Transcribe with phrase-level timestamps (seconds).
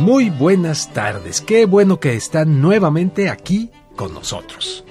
[0.00, 4.82] Muy buenas tardes, qué bueno que están nuevamente aquí con nosotros.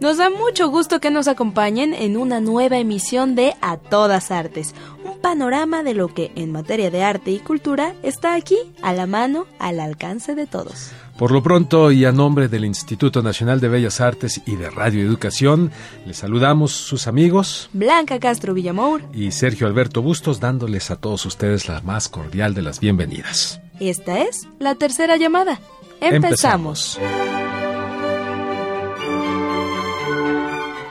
[0.00, 4.74] Nos da mucho gusto que nos acompañen en una nueva emisión de A Todas Artes,
[5.04, 9.06] un panorama de lo que en materia de arte y cultura está aquí, a la
[9.06, 10.90] mano, al alcance de todos.
[11.18, 15.02] Por lo pronto y a nombre del Instituto Nacional de Bellas Artes y de Radio
[15.02, 15.70] Educación,
[16.06, 21.68] les saludamos sus amigos Blanca Castro Villamour y Sergio Alberto Bustos, dándoles a todos ustedes
[21.68, 23.60] la más cordial de las bienvenidas.
[23.80, 25.60] Esta es la tercera llamada.
[26.00, 26.98] Empezamos.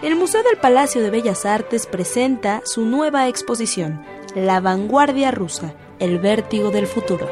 [0.03, 6.19] El Museo del Palacio de Bellas Artes presenta su nueva exposición, La vanguardia rusa, el
[6.19, 7.27] vértigo del futuro.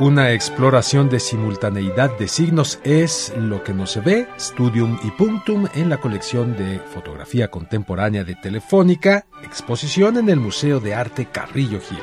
[0.00, 5.68] Una exploración de simultaneidad de signos es lo que no se ve, Studium y Punctum,
[5.72, 11.80] en la colección de fotografía contemporánea de Telefónica, exposición en el Museo de Arte Carrillo
[11.80, 12.00] Gil.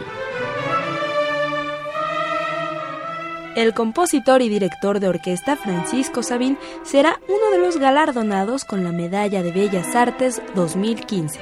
[3.57, 8.93] El compositor y director de orquesta Francisco Sabín será uno de los galardonados con la
[8.93, 11.39] Medalla de Bellas Artes 2015.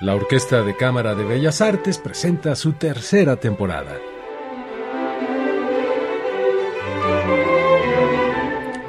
[0.00, 3.98] La Orquesta de Cámara de Bellas Artes presenta su tercera temporada.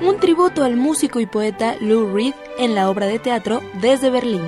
[0.02, 4.44] Un tributo al músico y poeta Lou Reed en la obra de teatro Desde Berlín.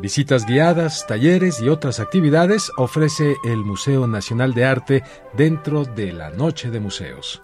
[0.00, 5.02] Visitas guiadas, talleres y otras actividades ofrece el Museo Nacional de Arte
[5.32, 7.42] dentro de la Noche de Museos.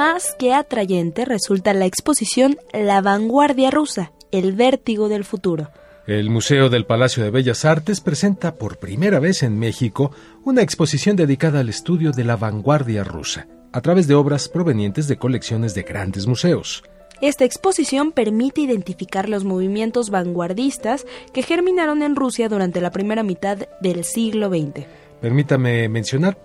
[0.00, 5.68] Más que atrayente resulta la exposición La vanguardia rusa, el vértigo del futuro.
[6.06, 10.10] El Museo del Palacio de Bellas Artes presenta por primera vez en México
[10.42, 15.18] una exposición dedicada al estudio de la vanguardia rusa, a través de obras provenientes de
[15.18, 16.82] colecciones de grandes museos.
[17.20, 23.68] Esta exposición permite identificar los movimientos vanguardistas que germinaron en Rusia durante la primera mitad
[23.82, 24.86] del siglo XX.
[25.20, 26.38] Permítame mencionar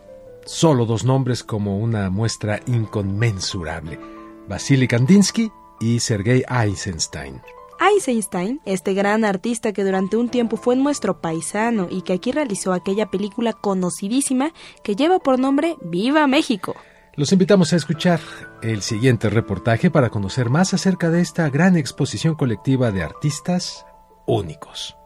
[0.45, 4.00] solo dos nombres como una muestra inconmensurable,
[4.47, 7.41] Vasily Kandinsky y Sergei Eisenstein.
[7.79, 12.73] Eisenstein, este gran artista que durante un tiempo fue nuestro paisano y que aquí realizó
[12.73, 14.53] aquella película conocidísima
[14.84, 16.75] que lleva por nombre Viva México.
[17.16, 18.19] Los invitamos a escuchar
[18.61, 23.85] el siguiente reportaje para conocer más acerca de esta gran exposición colectiva de artistas
[24.25, 24.97] únicos.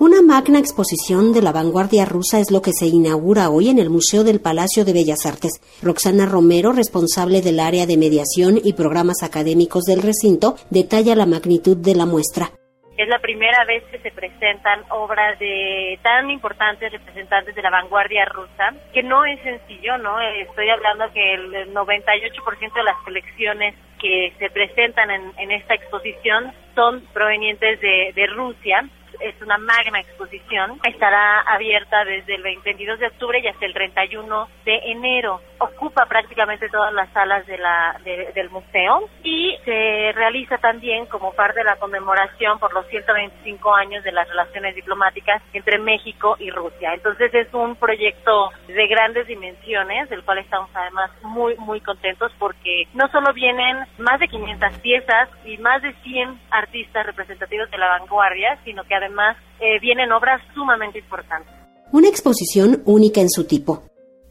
[0.00, 3.90] Una magna exposición de la vanguardia rusa es lo que se inaugura hoy en el
[3.90, 5.60] Museo del Palacio de Bellas Artes.
[5.82, 11.76] Roxana Romero, responsable del área de mediación y programas académicos del recinto, detalla la magnitud
[11.76, 12.48] de la muestra.
[12.96, 18.24] Es la primera vez que se presentan obras de tan importantes representantes de la vanguardia
[18.24, 20.18] rusa, que no es sencillo, ¿no?
[20.18, 26.54] Estoy hablando que el 98% de las colecciones que se presentan en, en esta exposición
[26.74, 28.88] son provenientes de, de Rusia
[29.20, 30.78] es una magna exposición.
[30.84, 35.40] Estará abierta desde el 22 de octubre y hasta el 31 de enero.
[35.58, 41.60] Ocupa prácticamente todas las salas de la, del museo y se realiza también como parte
[41.60, 46.94] de la conmemoración por los 125 años de las relaciones diplomáticas entre México y Rusia.
[46.94, 52.88] Entonces es un proyecto de grandes dimensiones, del cual estamos además muy, muy contentos porque
[52.94, 57.88] no solo vienen más de 500 piezas y más de 100 artistas representativos de la
[57.88, 61.52] vanguardia, sino que además eh, vienen obras sumamente importantes.
[61.92, 63.82] Una exposición única en su tipo.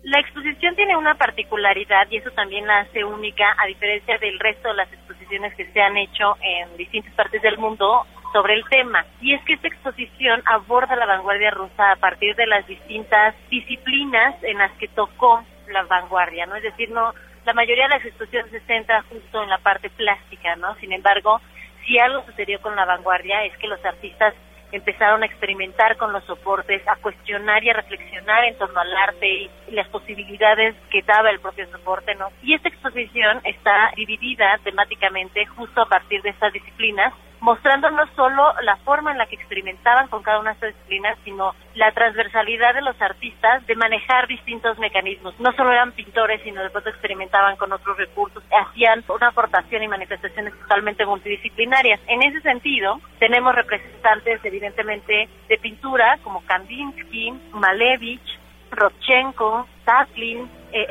[0.03, 4.69] La exposición tiene una particularidad y eso también la hace única a diferencia del resto
[4.69, 9.05] de las exposiciones que se han hecho en distintas partes del mundo sobre el tema.
[9.21, 14.41] Y es que esta exposición aborda la vanguardia rusa a partir de las distintas disciplinas
[14.43, 16.55] en las que tocó la vanguardia, ¿no?
[16.55, 17.13] Es decir, no
[17.45, 20.75] la mayoría de las exposiciones se centra justo en la parte plástica, ¿no?
[20.75, 21.41] Sin embargo,
[21.85, 24.33] si algo sucedió con la vanguardia es que los artistas
[24.71, 29.27] empezaron a experimentar con los soportes, a cuestionar y a reflexionar en torno al arte
[29.27, 32.29] y las posibilidades que daba el propio soporte, ¿no?
[32.43, 38.53] Y esta exposición está dividida temáticamente justo a partir de estas disciplinas mostrando no solo
[38.63, 42.73] la forma en la que experimentaban con cada una de estas disciplinas, sino la transversalidad
[42.73, 45.39] de los artistas de manejar distintos mecanismos.
[45.39, 49.87] No solo eran pintores, sino de pronto experimentaban con otros recursos, hacían una aportación y
[49.87, 51.99] manifestaciones totalmente multidisciplinarias.
[52.07, 58.39] En ese sentido, tenemos representantes evidentemente de pintura como Kandinsky, Malevich,
[58.71, 60.87] Rodchenko, Taslin, eh,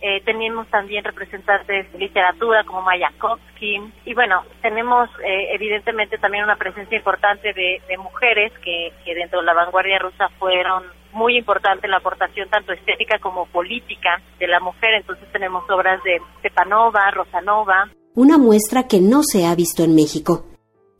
[0.00, 6.56] eh, tenemos también representantes de literatura como Mayakovsky y bueno, tenemos eh, evidentemente también una
[6.56, 12.48] presencia importante de, mujeres que, dentro de la vanguardia rusa fueron muy importante la aportación
[12.50, 14.94] tanto estética como política de la mujer.
[14.94, 17.88] Entonces tenemos obras de Stepanova, Rosanova.
[18.14, 20.44] Una muestra que no se ha visto en México.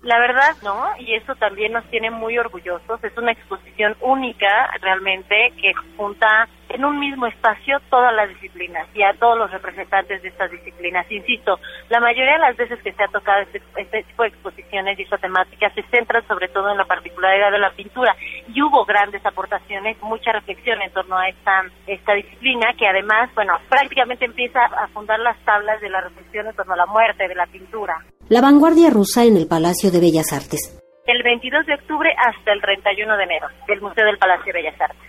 [0.02, 0.86] La verdad, ¿no?
[0.98, 3.02] Y eso también nos tiene muy orgullosos.
[3.02, 9.02] Es una exposición única realmente que junta en un mismo espacio todas las disciplinas y
[9.02, 11.10] a todos los representantes de estas disciplinas.
[11.10, 11.58] Insisto,
[11.88, 15.02] la mayoría de las veces que se ha tocado este, este tipo de exposiciones y
[15.02, 18.14] esta temática se centran sobre todo en la particularidad de la pintura
[18.52, 23.54] y hubo grandes aportaciones, mucha reflexión en torno a esta, esta disciplina que además, bueno,
[23.70, 27.34] prácticamente empieza a fundar las tablas de la reflexión en torno a la muerte de
[27.34, 28.04] la pintura.
[28.28, 30.82] La vanguardia rusa en el Palacio de Bellas Artes.
[31.06, 34.80] El 22 de octubre hasta el 31 de enero, del Museo del Palacio de Bellas
[34.80, 35.05] Artes.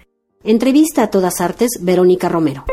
[0.47, 2.63] Entrevista a todas artes, Verónica Romero.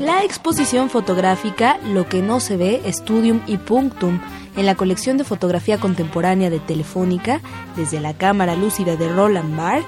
[0.00, 4.20] La exposición fotográfica Lo que no se ve, Studium y Punctum,
[4.56, 7.40] en la colección de fotografía contemporánea de Telefónica,
[7.76, 9.86] desde la cámara lúcida de Roland Barthes,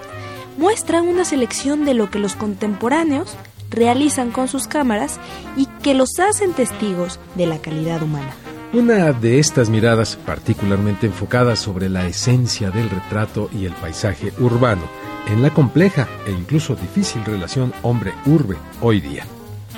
[0.56, 3.34] muestra una selección de lo que los contemporáneos
[3.68, 5.18] realizan con sus cámaras
[5.56, 8.32] y que los hacen testigos de la calidad humana.
[8.74, 14.82] Una de estas miradas particularmente enfocada sobre la esencia del retrato y el paisaje urbano,
[15.28, 19.26] en la compleja e incluso difícil relación hombre-urbe hoy día.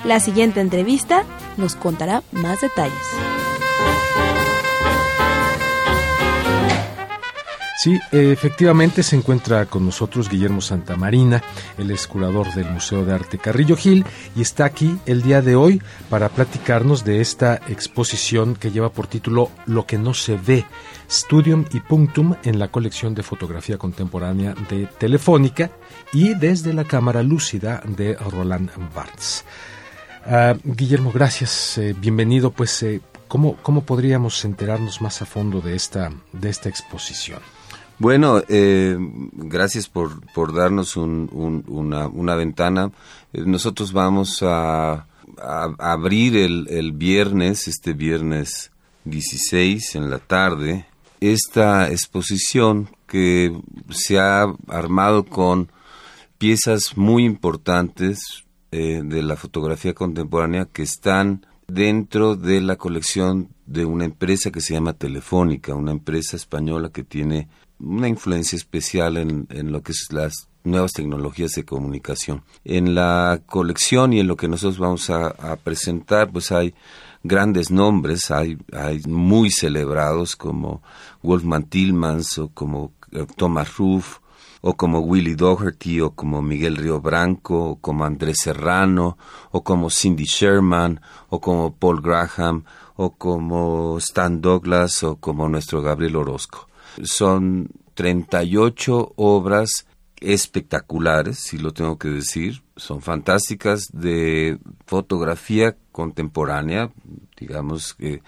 [0.07, 1.25] La siguiente entrevista
[1.59, 3.36] nos contará más detalles.
[7.77, 11.43] Sí, efectivamente se encuentra con nosotros Guillermo Santamarina,
[11.77, 14.03] el es curador del Museo de Arte Carrillo Gil,
[14.35, 19.09] y está aquí el día de hoy para platicarnos de esta exposición que lleva por
[19.09, 20.65] título Lo que no se ve,
[21.11, 25.71] Studium y Punctum en la colección de fotografía contemporánea de Telefónica
[26.15, 29.45] y desde la cámara lúcida de Roland Barthes.
[30.25, 31.77] Ah, Guillermo, gracias.
[31.77, 32.53] Eh, bienvenido.
[32.53, 37.41] Pues, eh, ¿cómo, ¿cómo podríamos enterarnos más a fondo de esta, de esta exposición?
[37.99, 38.97] Bueno, eh,
[39.33, 41.31] gracias por, por darnos un,
[41.67, 42.93] una, una, ventana.
[43.33, 45.07] Eh, nosotros vamos a,
[45.79, 48.71] abrir el, el, viernes, este viernes
[49.05, 50.87] 16 en la tarde,
[51.21, 53.55] esta exposición que
[53.91, 55.71] se ha armado con
[56.39, 63.85] piezas muy importantes eh, de la fotografía contemporánea que están dentro de la colección de
[63.85, 67.49] una empresa que se llama Telefónica, una empresa española que tiene
[67.79, 72.43] una influencia especial en, en lo que es las nuevas tecnologías de comunicación.
[72.65, 76.75] En la colección y en lo que nosotros vamos a, presentar, pues hay
[77.23, 80.83] grandes nombres, hay, hay muy celebrados como
[81.23, 84.19] Wolfman Tillmans o como eh, Thomas Ruff
[84.61, 89.17] o como Willie Doherty o como Miguel Río Branco o como Andrés Serrano
[89.51, 92.65] o como Cindy Sherman o como Paul Graham
[92.97, 96.69] o como Stan Douglas o como nuestro Gabriel Orozco.
[97.03, 99.87] Son 38 obras
[100.21, 106.91] espectaculares, si lo tengo que decir, son fantásticas de fotografía contemporánea,
[107.39, 108.23] digamos que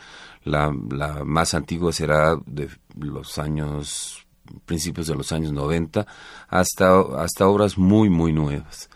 [0.45, 4.27] la, la más antigua será de los años
[4.65, 6.07] principios de los años 90
[6.49, 8.89] hasta hasta obras muy muy nuevas.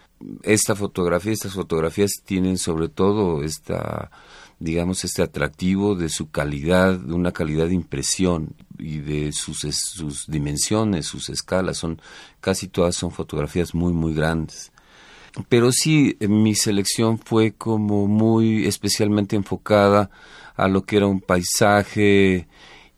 [0.43, 4.11] Esta fotografía, estas fotografías tienen sobre todo esta
[4.63, 10.27] digamos, este atractivo de su calidad, de una calidad de impresión y de sus, sus
[10.27, 12.01] dimensiones, sus escalas, son
[12.41, 14.73] casi todas son fotografías muy, muy grandes.
[15.49, 20.11] Pero sí, mi selección fue como muy especialmente enfocada
[20.57, 22.47] a lo que era un paisaje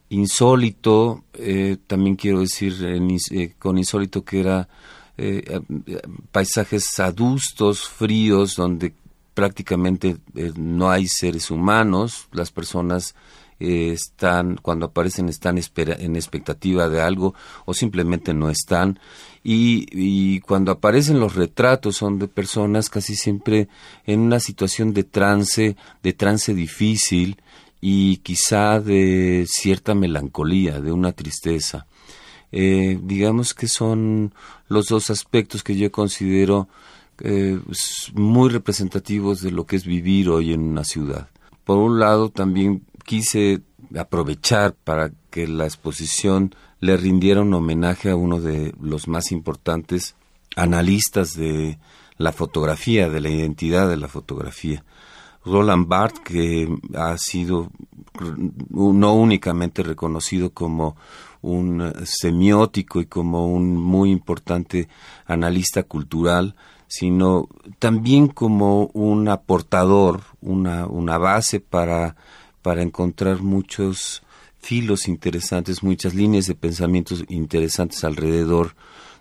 [0.08, 4.68] insólito, eh, también quiero decir eh, con insólito que era
[5.16, 5.60] eh,
[6.32, 8.92] paisajes adustos, fríos, donde
[9.32, 10.16] prácticamente
[10.56, 13.14] no hay seres humanos, las personas
[13.60, 17.34] eh, están, cuando aparecen, están en expectativa de algo
[17.64, 18.98] o simplemente no están.
[19.46, 23.68] Y, cuando aparecen los retratos son de personas casi siempre
[24.06, 27.36] en una situación de trance, de trance difícil
[27.80, 31.86] y quizá de cierta melancolía, de una tristeza.
[32.52, 34.32] Eh, digamos que son
[34.68, 36.68] los dos aspectos que yo considero
[37.20, 37.60] eh,
[38.14, 41.28] muy representativos de lo que es vivir hoy en una ciudad.
[41.64, 43.62] Por un lado, también quise
[43.96, 50.16] aprovechar para que la exposición le rindiera un homenaje a uno de los más importantes
[50.56, 51.78] analistas de
[52.16, 54.84] la fotografía, de la identidad de la fotografía.
[55.44, 57.70] Roland Barthes, que ha sido
[58.70, 60.96] no únicamente reconocido como
[61.42, 64.88] un semiótico y como un muy importante
[65.26, 66.54] analista cultural,
[66.86, 72.16] sino también como un aportador, una, una base para,
[72.64, 74.22] para encontrar muchos
[74.58, 78.74] filos interesantes, muchas líneas de pensamientos interesantes alrededor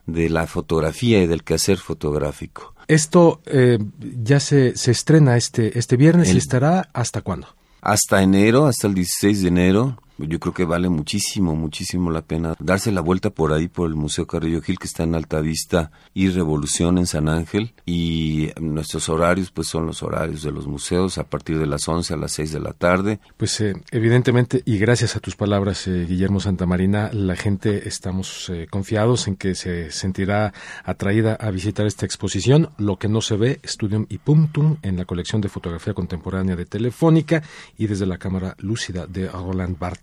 [0.05, 2.73] de la fotografía y del quehacer fotográfico.
[2.87, 7.47] Esto eh, ya se, se, estrena este, este viernes y estará hasta cuándo?
[7.81, 9.97] Hasta enero, hasta el 16 de enero.
[10.17, 13.95] Yo creo que vale muchísimo, muchísimo la pena darse la vuelta por ahí, por el
[13.95, 17.73] Museo Carrillo Gil, que está en Alta Vista y Revolución en San Ángel.
[17.85, 22.13] Y nuestros horarios, pues son los horarios de los museos, a partir de las 11
[22.13, 23.19] a las 6 de la tarde.
[23.37, 28.67] Pues eh, evidentemente, y gracias a tus palabras, eh, Guillermo Santamarina, la gente estamos eh,
[28.69, 30.53] confiados en que se sentirá
[30.83, 35.05] atraída a visitar esta exposición, Lo que no se ve, Studium y Punctum, en la
[35.05, 37.41] colección de fotografía contemporánea de Telefónica
[37.77, 40.02] y desde la cámara lúcida de Roland Barthes.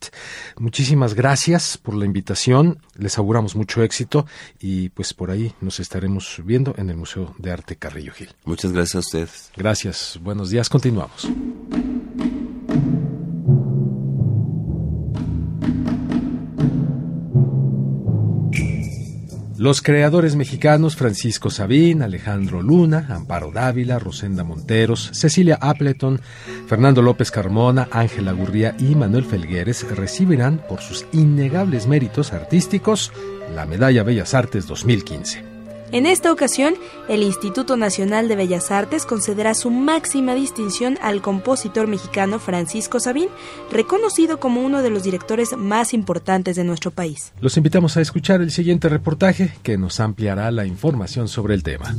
[0.58, 4.26] Muchísimas gracias por la invitación, les auguramos mucho éxito
[4.58, 8.30] y pues por ahí nos estaremos viendo en el Museo de Arte Carrillo Gil.
[8.44, 9.50] Muchas gracias a ustedes.
[9.56, 11.28] Gracias, buenos días, continuamos.
[19.60, 26.18] Los creadores mexicanos Francisco Sabín, Alejandro Luna, Amparo Dávila, Rosenda Monteros, Cecilia Appleton,
[26.66, 33.12] Fernando López Carmona, Ángela Gurría y Manuel Felgueres recibirán por sus innegables méritos artísticos
[33.54, 35.49] la Medalla Bellas Artes 2015.
[35.92, 36.74] En esta ocasión,
[37.08, 43.28] el Instituto Nacional de Bellas Artes concederá su máxima distinción al compositor mexicano Francisco Sabín,
[43.72, 47.32] reconocido como uno de los directores más importantes de nuestro país.
[47.40, 51.96] Los invitamos a escuchar el siguiente reportaje que nos ampliará la información sobre el tema.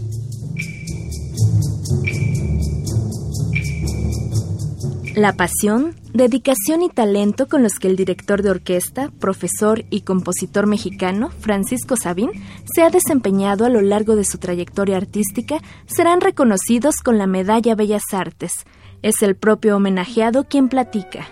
[5.16, 10.68] La pasión, dedicación y talento con los que el director de orquesta, profesor y compositor
[10.68, 12.32] mexicano, Francisco Sabín,
[12.74, 17.76] se ha desempeñado a lo largo de su trayectoria artística serán reconocidos con la Medalla
[17.76, 18.54] Bellas Artes.
[19.02, 21.28] Es el propio homenajeado quien platica.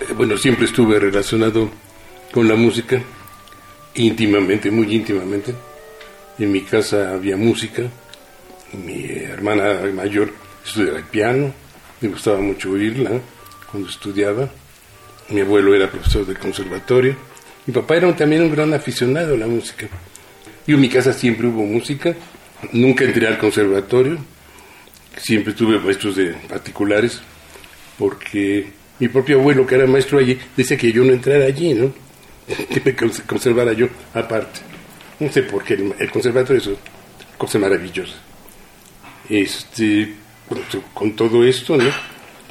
[0.00, 1.68] Eh, bueno, siempre estuve relacionado
[2.32, 3.02] con la música,
[3.96, 5.52] íntimamente, muy íntimamente.
[6.38, 7.82] En mi casa había música,
[8.86, 10.32] mi hermana mayor
[10.64, 11.63] estudiaba el piano,
[12.04, 13.10] me gustaba mucho oírla
[13.70, 14.50] cuando estudiaba.
[15.30, 17.16] Mi abuelo era profesor del conservatorio.
[17.66, 19.88] Mi papá era también un gran aficionado a la música.
[20.66, 22.14] Yo en mi casa siempre hubo música.
[22.72, 24.18] Nunca entré al conservatorio.
[25.16, 27.22] Siempre tuve maestros de particulares
[27.98, 28.66] porque
[28.98, 31.92] mi propio abuelo, que era maestro allí, decía que yo no entrara allí, ¿no?
[32.68, 32.94] Que me
[33.26, 34.60] conservara yo aparte.
[35.20, 36.68] No sé por qué, el, conservatorio es
[37.38, 38.14] cosa maravillosa.
[39.28, 40.14] Este,
[40.92, 41.90] con todo esto, ¿no?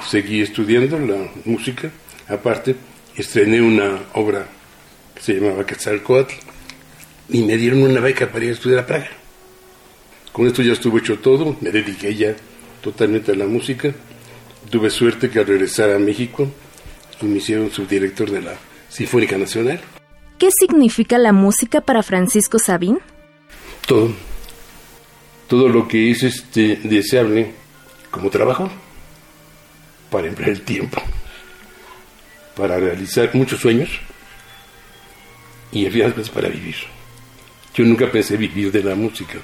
[0.10, 1.92] Seguí estudiando la música,
[2.28, 2.76] aparte
[3.16, 4.48] estrené una obra
[5.16, 6.34] que se llamaba Quetzalcoatl
[7.30, 9.10] y me dieron una beca para ir a estudiar a Praga.
[10.32, 12.36] Con esto ya estuvo hecho todo, me dediqué ya
[12.82, 13.94] totalmente a la música.
[14.70, 16.50] Tuve suerte que al regresar a México
[17.22, 18.56] me hicieron subdirector de la
[18.90, 19.80] Sinfónica Nacional.
[20.38, 23.00] ¿Qué significa la música para Francisco Sabín?
[23.88, 24.12] Todo.
[25.48, 27.54] Todo lo que es este, deseable
[28.14, 28.70] como trabajo
[30.12, 31.02] para emplear el tiempo,
[32.56, 33.90] para realizar muchos sueños
[35.72, 36.76] y veces para vivir.
[37.74, 39.40] Yo nunca pensé vivir de la música,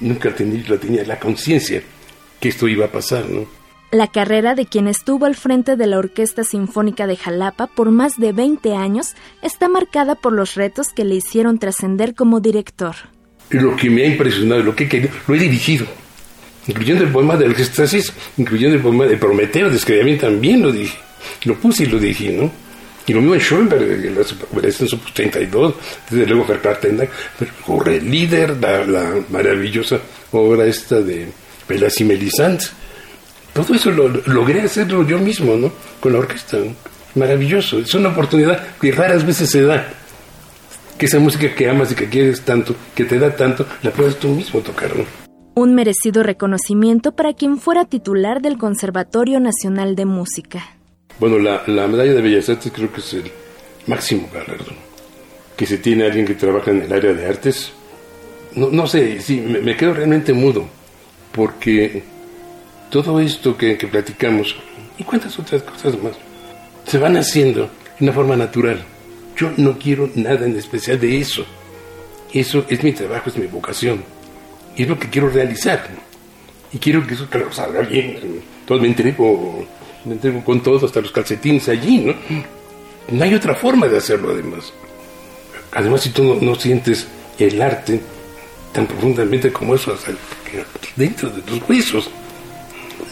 [0.00, 1.82] nunca tenía, la, tenía la conciencia
[2.38, 3.44] que esto iba a pasar, ¿no?
[3.90, 8.18] La carrera de quien estuvo al frente de la Orquesta Sinfónica de Jalapa por más
[8.18, 12.94] de 20 años está marcada por los retos que le hicieron trascender como director.
[13.50, 15.86] Lo que me ha impresionado, lo que he querido, lo he dirigido
[16.66, 20.96] incluyendo el poema del éxtasis, incluyendo el poema de Prometeo, de bien también lo dije,
[21.44, 22.50] lo puse y lo dije, ¿no?
[23.06, 25.74] Y lo mismo en Schoenberg, en la su 32,
[26.10, 27.06] desde luego Verpartenda,
[27.38, 29.98] pero el líder, la, la, maravillosa
[30.32, 31.28] obra esta de
[31.66, 32.64] Pelas y Melisande.
[33.52, 35.70] Todo eso lo, logré hacerlo yo mismo, ¿no?
[36.00, 36.56] Con la orquesta.
[37.14, 37.78] Maravilloso.
[37.78, 39.86] Es una oportunidad que raras veces se da.
[40.98, 44.18] Que esa música que amas y que quieres tanto, que te da tanto, la puedes
[44.18, 45.23] tú mismo tocar, ¿no?
[45.56, 50.76] Un merecido reconocimiento para quien fuera titular del Conservatorio Nacional de Música.
[51.20, 53.30] Bueno, la, medalla de Bellas Artes creo que es el
[53.86, 54.74] máximo galardón
[55.56, 57.72] que se tiene alguien que trabaja en el área de artes.
[58.56, 60.66] No, no sé, sí, me, quedo realmente mudo
[61.32, 62.02] porque
[62.90, 64.56] todo esto que, que platicamos
[64.98, 66.14] y cuántas otras cosas más
[66.84, 68.82] se van haciendo de una forma natural.
[69.36, 71.44] Yo no quiero nada en especial de eso.
[72.32, 74.02] Eso es mi trabajo, es mi vocación.
[74.76, 75.88] Y es lo que quiero realizar.
[76.72, 78.42] Y quiero que eso claro, salga bien.
[78.60, 79.66] Entonces me entrego,
[80.04, 82.14] me entrego con todo, hasta los calcetines allí, ¿no?
[83.08, 84.72] No hay otra forma de hacerlo, además.
[85.72, 87.06] Además, si tú no, sientes
[87.38, 88.00] el arte
[88.72, 89.96] tan profundamente como eso,
[90.96, 92.10] dentro de tus huesos,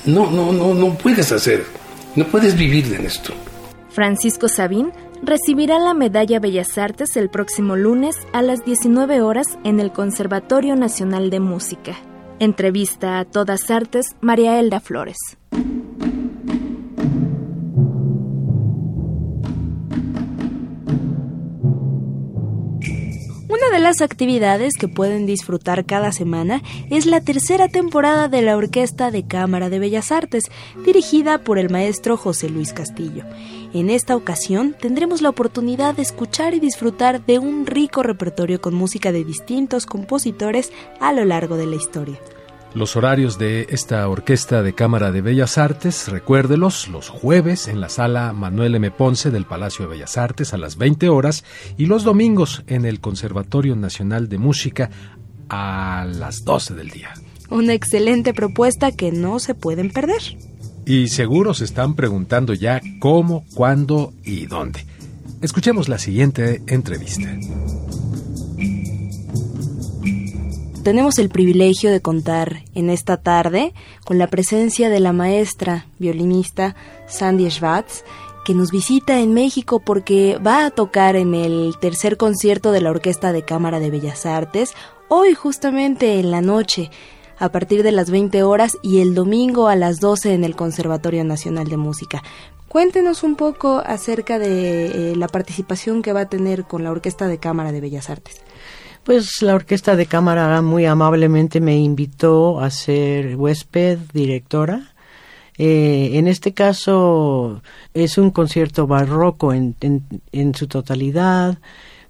[0.06, 1.64] no, no, no, no puedes hacer,
[2.16, 3.32] no puedes vivir de esto.
[3.90, 4.92] Francisco Sabín
[5.22, 10.74] recibirá la Medalla Bellas Artes el próximo lunes a las 19 horas en el Conservatorio
[10.76, 11.96] Nacional de Música.
[12.40, 15.16] Entrevista a Todas Artes, María Elda Flores.
[23.48, 28.56] Una de las actividades que pueden disfrutar cada semana es la tercera temporada de la
[28.56, 30.44] Orquesta de Cámara de Bellas Artes,
[30.84, 33.24] dirigida por el maestro José Luis Castillo.
[33.74, 38.74] En esta ocasión tendremos la oportunidad de escuchar y disfrutar de un rico repertorio con
[38.74, 42.18] música de distintos compositores a lo largo de la historia.
[42.74, 47.88] Los horarios de esta Orquesta de Cámara de Bellas Artes, recuérdelos, los jueves en la
[47.88, 48.90] sala Manuel M.
[48.90, 51.42] Ponce del Palacio de Bellas Artes a las 20 horas
[51.78, 54.90] y los domingos en el Conservatorio Nacional de Música
[55.48, 57.14] a las 12 del día.
[57.48, 60.22] Una excelente propuesta que no se pueden perder.
[60.84, 64.84] Y seguro se están preguntando ya cómo, cuándo y dónde.
[65.40, 67.28] Escuchemos la siguiente entrevista.
[70.82, 73.72] tenemos el privilegio de contar en esta tarde
[74.04, 76.74] con la presencia de la maestra violinista
[77.06, 78.04] Sandy Schwartz,
[78.44, 82.90] que nos visita en México porque va a tocar en el tercer concierto de la
[82.90, 84.74] Orquesta de Cámara de Bellas Artes,
[85.08, 86.90] hoy justamente en la noche,
[87.38, 91.24] a partir de las 20 horas y el domingo a las 12 en el Conservatorio
[91.24, 92.22] Nacional de Música.
[92.68, 97.28] Cuéntenos un poco acerca de eh, la participación que va a tener con la Orquesta
[97.28, 98.40] de Cámara de Bellas Artes.
[99.04, 104.94] Pues la Orquesta de Cámara muy amablemente me invitó a ser huésped, directora.
[105.58, 107.60] Eh, en este caso
[107.92, 111.58] es un concierto barroco en, en, su totalidad,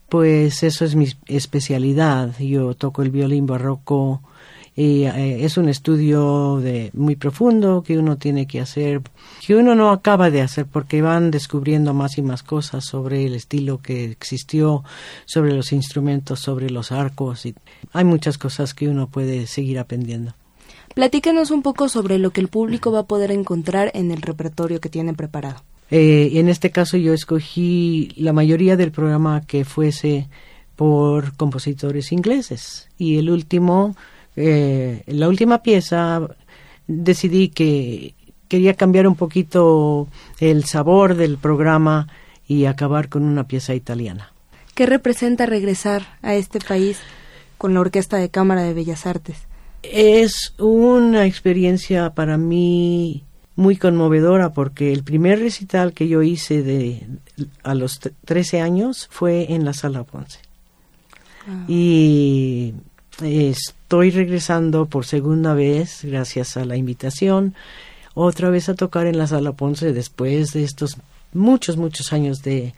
[0.09, 2.39] pues eso es mi especialidad.
[2.39, 4.23] Yo toco el violín barroco
[4.75, 9.03] y eh, es un estudio de muy profundo que uno tiene que hacer
[9.47, 13.35] que uno no acaba de hacer porque van descubriendo más y más cosas sobre el
[13.35, 14.83] estilo que existió
[15.27, 17.55] sobre los instrumentos sobre los arcos y
[17.93, 20.35] hay muchas cosas que uno puede seguir aprendiendo
[20.95, 24.81] Platícanos un poco sobre lo que el público va a poder encontrar en el repertorio
[24.81, 25.63] que tienen preparado.
[25.91, 30.29] Eh, en este caso yo escogí la mayoría del programa que fuese
[30.77, 33.97] por compositores ingleses y el último
[34.37, 36.27] eh, la última pieza
[36.87, 38.15] decidí que
[38.49, 42.09] quería cambiar un poquito el sabor del programa
[42.47, 44.33] y acabar con una pieza italiana.
[44.75, 46.99] ¿Qué representa regresar a este país
[47.59, 49.39] con la Orquesta de Cámara de Bellas Artes?
[49.83, 53.25] Es una experiencia para mí
[53.57, 57.07] muy conmovedora porque el primer recital que yo hice de
[57.63, 60.39] a los 13 años fue en la Sala Ponce.
[61.47, 61.65] Ah.
[61.69, 62.75] Y
[63.93, 67.55] estoy regresando por segunda vez, gracias a la invitación,
[68.15, 70.97] otra vez a tocar en la Sala Ponce después de estos
[71.35, 72.73] muchos, muchos años de,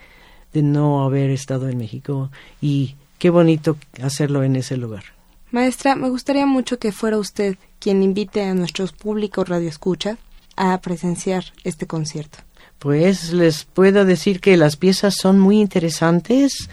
[0.53, 5.05] de no haber estado en México y qué bonito hacerlo en ese lugar.
[5.53, 10.19] Maestra, me gustaría mucho que fuera usted quien invite a nuestros públicos radioescuchas
[10.57, 12.39] a presenciar este concierto.
[12.81, 16.69] Pues les puedo decir que las piezas son muy interesantes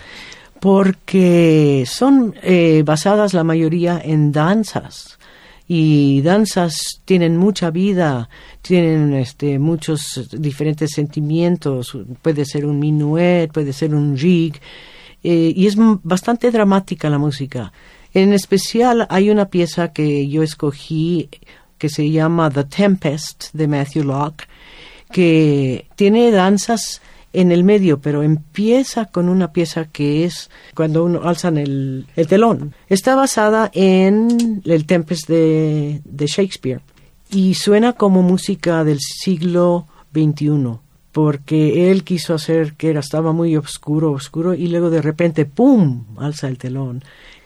[0.62, 5.17] porque son eh, basadas la mayoría en danzas
[5.67, 8.30] y danzas tienen mucha vida,
[8.62, 14.62] tienen este, muchos diferentes sentimientos, puede ser un minuet, puede ser un rig,
[15.24, 17.74] eh, y es bastante dramática la música.
[18.13, 21.28] En especial hay una pieza que yo escogí
[21.80, 24.47] que se llama The Tempest de Matthew Locke,
[25.12, 27.02] que tiene danzas
[27.33, 32.27] en el medio, pero empieza con una pieza que es cuando uno alzan el, el
[32.27, 32.73] telón.
[32.87, 36.81] Está basada en el Tempest de, Shakespeare
[37.31, 40.79] y suena como música del siglo XXI
[41.11, 46.05] porque él quiso hacer que era, estaba muy oscuro, oscuro, y luego de repente, ¡pum!,
[46.17, 47.03] alza el telón.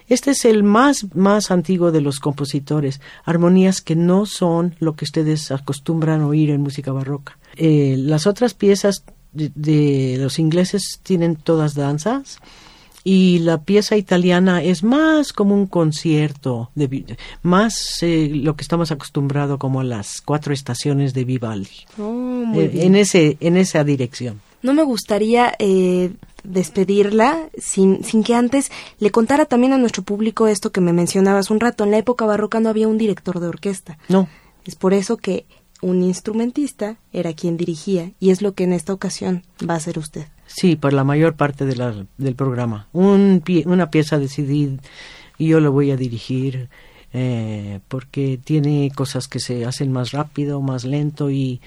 [0.07, 5.05] Este es el más, más antiguo de los compositores, armonías que no son lo que
[5.05, 7.39] ustedes acostumbran oír en música barroca.
[7.55, 9.03] Eh, las otras piezas
[9.35, 12.39] de, los ingleses tienen todas danzas
[13.03, 18.91] y la pieza italiana es más como un concierto, de, más eh, lo que estamos
[18.91, 21.85] acostumbrados como las cuatro estaciones de Vivaldi.
[21.99, 24.41] Oh, eh, en, ese, en esa dirección.
[24.63, 30.47] No me gustaría eh, despedirla sin, sin que antes le contara también a nuestro público
[30.47, 31.83] esto que me mencionabas un rato.
[31.83, 33.99] En la época barroca no había un director de orquesta.
[34.09, 34.27] No.
[34.65, 35.45] Es por eso que
[35.81, 39.99] un instrumentista era quien dirigía y es lo que en esta ocasión va a hacer
[39.99, 40.25] usted.
[40.47, 42.87] Sí, por la mayor parte de la, del programa.
[42.93, 44.77] Un una pieza decidida
[45.37, 46.69] y yo lo voy a dirigir
[47.13, 51.61] eh, porque tiene cosas que se hacen más rápido, más lento y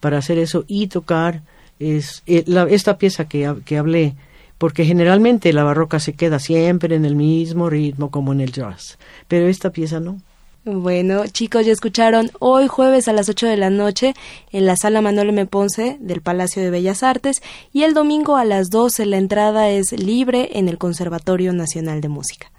[0.00, 1.42] para hacer eso y tocar
[1.78, 4.14] es eh, esta pieza que, que hablé
[4.58, 8.96] porque generalmente la barroca se queda siempre en el mismo ritmo como en el jazz,
[9.26, 10.20] pero esta pieza no.
[10.64, 14.14] Bueno, chicos, ya escucharon hoy jueves a las 8 de la noche
[14.52, 15.46] en la sala Manuel M.
[15.46, 19.90] Ponce del Palacio de Bellas Artes y el domingo a las 12 la entrada es
[19.90, 22.52] libre en el Conservatorio Nacional de Música.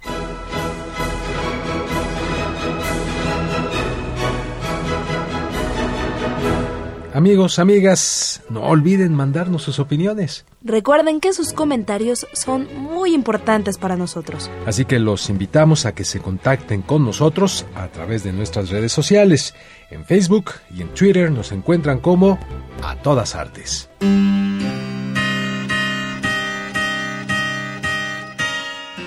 [7.13, 10.45] Amigos, amigas, no olviden mandarnos sus opiniones.
[10.63, 14.49] Recuerden que sus comentarios son muy importantes para nosotros.
[14.65, 18.91] Así que los invitamos a que se contacten con nosotros a través de nuestras redes
[18.91, 19.53] sociales.
[19.91, 22.39] En Facebook y en Twitter nos encuentran como
[22.81, 23.91] A Todas Artes.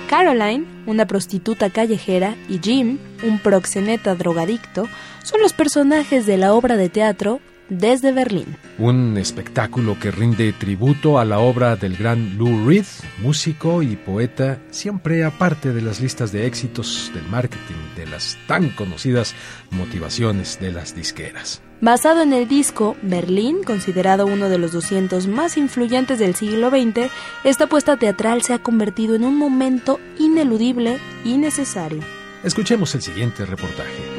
[0.08, 4.86] Caroline, una prostituta callejera, y Jim, un proxeneta drogadicto,
[5.24, 8.56] son los personajes de la obra de teatro desde Berlín.
[8.78, 12.86] Un espectáculo que rinde tributo a la obra del gran Lou Reed,
[13.22, 18.70] músico y poeta, siempre aparte de las listas de éxitos del marketing, de las tan
[18.70, 19.34] conocidas
[19.70, 21.62] motivaciones de las disqueras.
[21.80, 27.10] Basado en el disco Berlín, considerado uno de los 200 más influyentes del siglo XX,
[27.44, 32.00] esta puesta teatral se ha convertido en un momento ineludible y necesario.
[32.42, 34.15] Escuchemos el siguiente reportaje.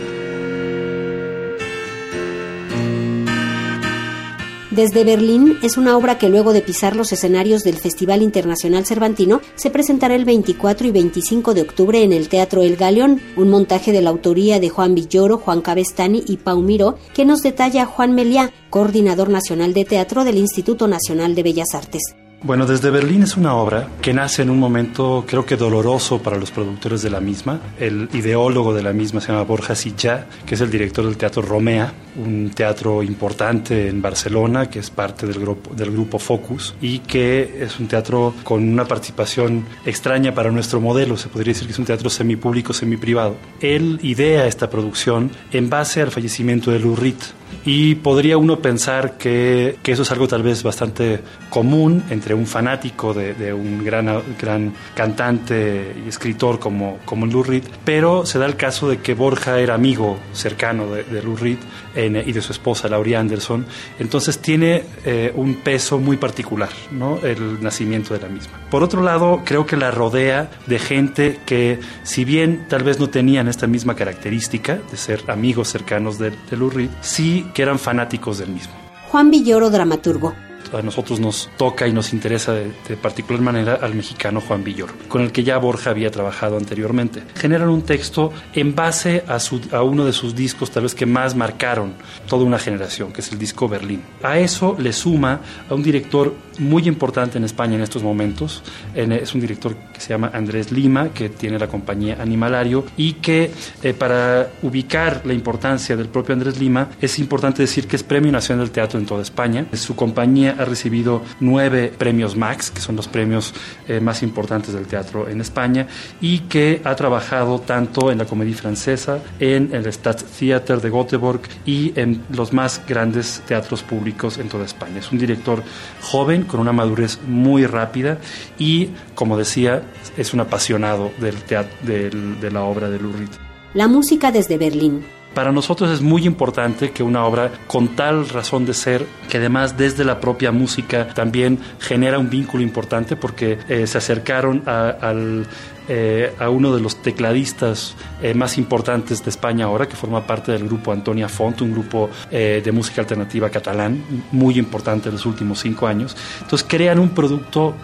[4.77, 9.41] Desde Berlín es una obra que luego de pisar los escenarios del Festival Internacional Cervantino
[9.55, 13.91] se presentará el 24 y 25 de octubre en el Teatro El Galeón, un montaje
[13.91, 18.13] de la autoría de Juan Villoro, Juan Cabestani y Pau Miró, que nos detalla Juan
[18.13, 22.03] Meliá, coordinador nacional de teatro del Instituto Nacional de Bellas Artes.
[22.43, 26.37] Bueno, desde Berlín es una obra que nace en un momento creo que doloroso para
[26.37, 27.59] los productores de la misma.
[27.79, 31.41] El ideólogo de la misma se llama Borja Silla, que es el director del Teatro
[31.41, 36.99] Romea, un teatro importante en Barcelona, que es parte del grupo, del grupo Focus y
[36.99, 41.17] que es un teatro con una participación extraña para nuestro modelo.
[41.17, 43.35] Se podría decir que es un teatro semipúblico, semiprivado.
[43.61, 47.23] Él idea esta producción en base al fallecimiento de Lurrit,
[47.65, 52.47] y podría uno pensar que, que, eso es algo tal vez bastante común entre un
[52.47, 58.39] fanático de, de un gran, gran cantante y escritor como, como Lou Reed, pero se
[58.39, 61.57] da el caso de que Borja era amigo cercano de, de Lou Reed
[61.95, 63.65] y de su esposa Laurie Anderson,
[63.97, 67.17] entonces tiene eh, un peso muy particular, ¿no?
[67.23, 68.53] el nacimiento de la misma.
[68.69, 73.09] Por otro lado, creo que la rodea de gente que, si bien tal vez no
[73.09, 77.79] tenían esta misma característica de ser amigos cercanos de, de Lou Reed, sí que eran
[77.79, 78.73] fanáticos del mismo.
[79.09, 80.35] Juan Villoro, dramaturgo
[80.73, 85.21] a nosotros nos toca y nos interesa de, particular manera al mexicano Juan Villor, con
[85.21, 87.23] el que ya Borja había trabajado anteriormente.
[87.35, 91.05] Generan un texto en base a, su, a uno de sus discos tal vez que
[91.05, 91.93] más marcaron
[92.27, 94.01] toda una generación, que es el disco Berlín.
[94.23, 98.63] A eso le suma a un director muy importante en España en estos momentos,
[98.95, 103.51] es un director que se llama Andrés Lima, que tiene la compañía Animalario y que
[103.83, 108.31] eh, para ubicar la importancia del propio Andrés Lima es importante decir que es Premio
[108.31, 109.65] Nacional del Teatro en toda España.
[109.73, 113.53] Su compañía ha recibido nueve premios Max, que son los premios
[113.87, 115.87] eh, más importantes del teatro en España,
[116.21, 121.93] y que ha trabajado tanto en la comedia francesa, en el Staatstheater de Göteborg y
[121.99, 124.99] en los más grandes teatros públicos en toda España.
[124.99, 125.63] Es un director
[126.01, 128.17] joven, con una madurez muy rápida
[128.57, 129.83] y, como decía,
[130.17, 133.29] es un apasionado del teatro, de la obra de Lurid.
[133.73, 135.16] La música desde Berlín.
[135.37, 139.77] Para nosotros es muy importante que una obra con tal razón de ser, que además
[139.77, 145.45] desde la propia música también genera un vínculo importante porque eh, se acercaron al
[145.89, 150.51] eh, a uno de los tecladistas eh, más importantes de España ahora, que forma parte
[150.51, 155.59] del grupo Antonia Font, un grupo de música alternativa catalán muy importante en los últimos
[155.59, 156.17] cinco años.
[156.41, 157.75] Entonces crean un producto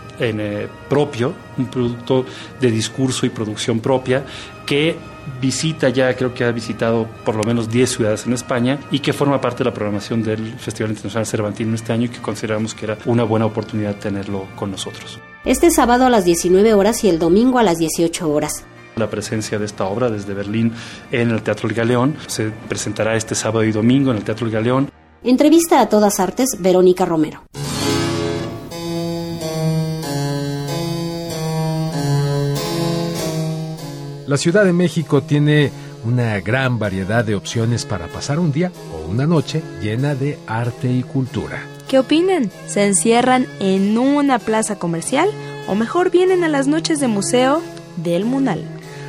[0.89, 2.25] propio, un producto
[2.59, 4.23] de discurso y producción propia
[4.73, 4.95] que
[5.39, 9.13] visita ya, creo que ha visitado por lo menos 10 ciudades en España y que
[9.13, 12.85] forma parte de la programación del Festival Internacional Cervantino este año y que consideramos que
[12.85, 15.19] era una buena oportunidad tenerlo con nosotros.
[15.45, 18.65] Este sábado a las 19 horas y el domingo a las 18 horas.
[18.95, 20.73] La presencia de esta obra desde Berlín
[21.11, 24.53] en el Teatro El Galeón se presentará este sábado y domingo en el Teatro El
[24.53, 24.89] Galeón.
[25.23, 27.43] Entrevista a todas artes, Verónica Romero.
[34.33, 35.71] La Ciudad de México tiene
[36.03, 40.91] una gran variedad de opciones para pasar un día o una noche llena de arte
[40.91, 41.61] y cultura.
[41.87, 42.49] ¿Qué opinan?
[42.65, 45.29] ¿Se encierran en una plaza comercial
[45.67, 47.61] o mejor vienen a las noches de museo
[47.97, 48.63] del Munal?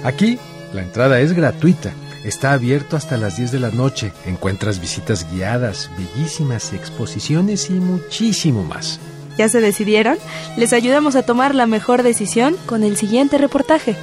[0.05, 0.39] Aquí
[0.75, 1.95] la entrada es gratuita.
[2.23, 4.13] Está abierto hasta las 10 de la noche.
[4.27, 9.01] Encuentras visitas guiadas, bellísimas exposiciones y muchísimo más.
[9.39, 10.19] ¿Ya se decidieron?
[10.59, 13.97] Les ayudamos a tomar la mejor decisión con el siguiente reportaje.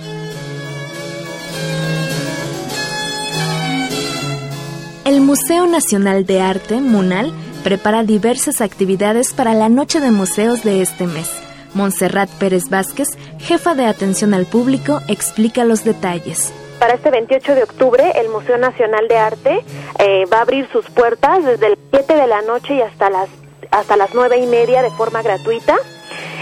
[5.12, 7.34] El Museo Nacional de Arte, MUNAL,
[7.66, 11.30] prepara diversas actividades para la Noche de Museos de este mes.
[11.74, 16.54] Montserrat Pérez Vázquez, jefa de atención al público, explica los detalles.
[16.80, 19.66] Para este 28 de octubre, el Museo Nacional de Arte
[20.00, 23.28] eh, va a abrir sus puertas desde el 7 de la noche y hasta las,
[23.70, 25.76] hasta las 9 y media de forma gratuita.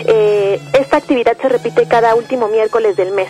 [0.05, 3.29] Eh, esta actividad se repite cada último miércoles del mes.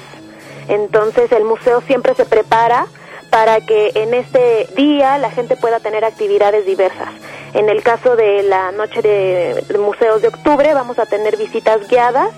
[0.67, 2.87] Entonces el museo siempre se prepara
[3.29, 7.09] para que en este día la gente pueda tener actividades diversas.
[7.53, 12.29] En el caso de la noche de, museos de octubre vamos a tener visitas guiadas,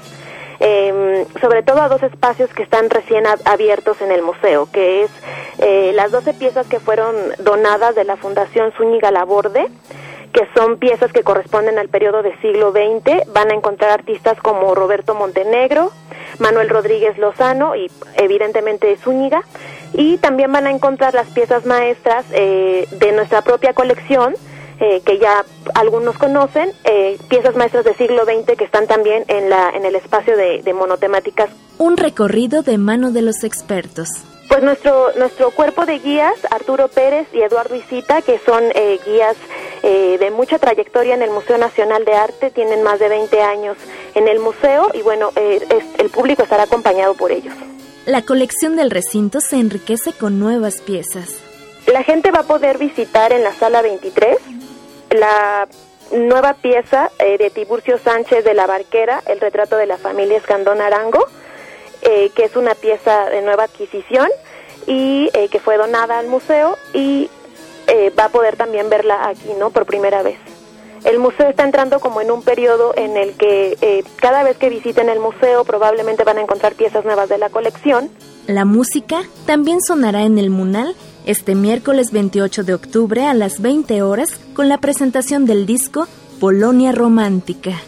[0.59, 5.11] em, sobre todo a dos espacios que están recién abiertos en el museo, que es
[5.59, 9.67] eh, las 12 piezas que fueron donadas de la Fundación Zúñiga Laborde,
[10.31, 13.31] que son piezas que corresponden al periodo del siglo XX.
[13.33, 15.91] Van a encontrar artistas como Roberto Montenegro,
[16.39, 19.43] Manuel Rodríguez Lozano y evidentemente Zúñiga.
[19.93, 24.35] Y también van a encontrar las piezas maestras eh, de nuestra propia colección,
[24.79, 29.49] eh, que ya algunos conocen, eh, piezas maestras del siglo XX que están también en,
[29.49, 31.49] la, en el espacio de, de monotemáticas.
[31.77, 34.07] Un recorrido de mano de los expertos.
[34.47, 38.61] Pues nuestro, nuestro cuerpo de guías, Arturo Pérez y Eduardo Isita, que son
[39.05, 39.37] guías
[39.81, 43.77] de mucha trayectoria en el Museo Nacional de Arte, tienen más de 20 años
[44.13, 47.53] en el museo y bueno, el público estará acompañado por ellos.
[48.07, 51.35] La colección del recinto se enriquece con nuevas piezas.
[51.85, 54.37] La gente va a poder visitar en la sala 23
[55.11, 55.67] la
[56.11, 60.81] nueva pieza eh, de Tiburcio Sánchez de la Barquera, el retrato de la familia Escandón
[60.81, 61.27] Arango,
[62.01, 64.29] eh, que es una pieza de nueva adquisición
[64.87, 67.29] y eh, que fue donada al museo y
[68.17, 69.69] va a poder también verla aquí, ¿no?
[69.69, 70.37] Por primera vez.
[71.03, 74.69] El museo está entrando como en un periodo en el que eh, cada vez que
[74.69, 78.09] visiten el museo probablemente van a encontrar piezas nuevas de la colección.
[78.47, 84.01] La música también sonará en el Munal este miércoles 28 de octubre a las 20
[84.01, 86.07] horas con la presentación del disco
[86.39, 87.79] Polonia Romántica.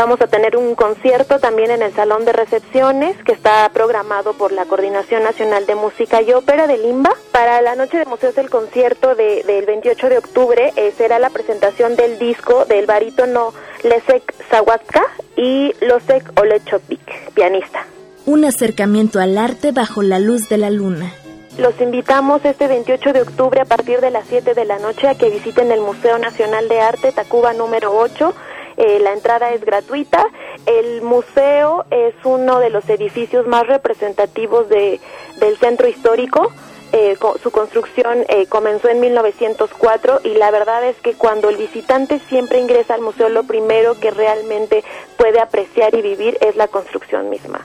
[0.00, 4.50] Vamos a tener un concierto también en el Salón de Recepciones que está programado por
[4.50, 7.12] la Coordinación Nacional de Música y Ópera de Limba.
[7.32, 11.28] Para la Noche de Museos el concierto de, del 28 de octubre eh, será la
[11.28, 15.02] presentación del disco del barítono Lesek Sawatka
[15.36, 17.84] y Losek Olechopik, pianista.
[18.24, 21.12] Un acercamiento al arte bajo la luz de la luna.
[21.58, 25.14] Los invitamos este 28 de octubre a partir de las 7 de la noche a
[25.14, 28.34] que visiten el Museo Nacional de Arte Tacuba número 8
[28.80, 30.24] eh, la entrada es gratuita.
[30.64, 34.98] El museo es uno de los edificios más representativos de,
[35.38, 36.50] del centro histórico.
[36.92, 42.20] Eh, su construcción eh, comenzó en 1904 y la verdad es que cuando el visitante
[42.30, 44.82] siempre ingresa al museo lo primero que realmente
[45.18, 47.64] puede apreciar y vivir es la construcción misma.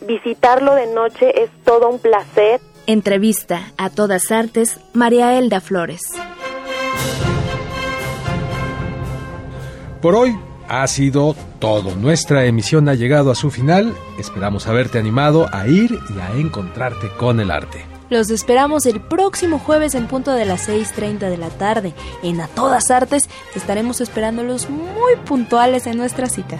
[0.00, 2.60] visitarlo de noche es todo un placer.
[2.86, 6.02] Entrevista a todas artes, María Elda Flores.
[10.02, 10.36] Por hoy
[10.68, 11.94] ha sido todo.
[11.94, 13.94] Nuestra emisión ha llegado a su final.
[14.18, 17.86] Esperamos haberte animado a ir y a encontrarte con el arte.
[18.10, 21.94] Los esperamos el próximo jueves en punto de las 6.30 de la tarde.
[22.24, 26.58] En A Todas Artes estaremos esperándolos muy puntuales en nuestra cita.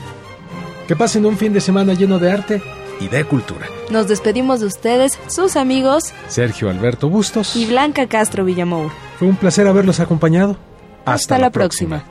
[0.87, 2.63] Que pasen un fin de semana lleno de arte
[3.01, 3.67] y de cultura.
[3.91, 8.93] Nos despedimos de ustedes, sus amigos Sergio Alberto Bustos y Blanca Castro Villamour.
[9.19, 10.57] Fue un placer haberlos acompañado.
[11.05, 12.05] Hasta, la, próxima.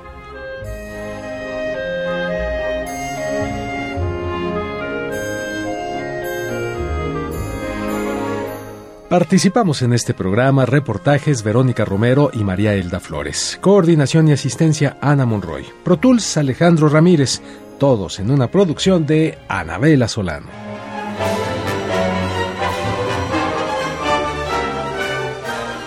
[9.11, 13.57] Participamos en este programa reportajes Verónica Romero y María Elda Flores.
[13.59, 15.65] Coordinación y asistencia Ana Monroy.
[15.83, 17.41] Pro Tools Alejandro Ramírez.
[17.77, 20.47] Todos en una producción de Anabela Solano.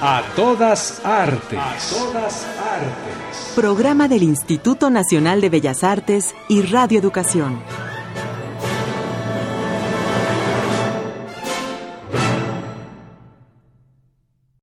[0.03, 1.59] A todas artes.
[1.59, 3.53] A todas artes.
[3.57, 7.59] Programa del Instituto Nacional de Bellas Artes y Radio Educación.